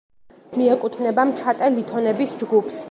[0.61, 2.79] მიეკუთვნება მჩატე ლითონების ჯგუფს.